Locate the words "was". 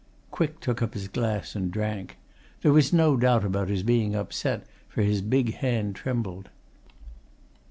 2.73-2.91